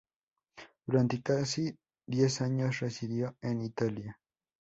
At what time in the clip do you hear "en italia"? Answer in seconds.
3.43-4.19